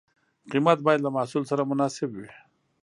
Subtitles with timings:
[0.51, 2.29] قیمت باید له محصول سره مناسب وي.